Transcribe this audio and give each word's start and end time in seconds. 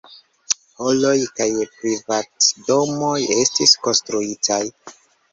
Haloj 0.83 1.17
kaj 1.39 1.47
privatdomoj 1.73 3.17
estis 3.35 3.75
konstruitaj. 3.89 4.59